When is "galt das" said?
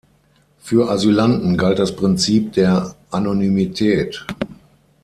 1.59-1.95